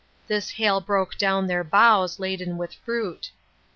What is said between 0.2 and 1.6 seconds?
This hail broke down